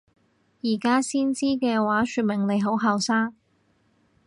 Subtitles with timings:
[0.63, 3.35] 而家先知嘅話說明你好後生！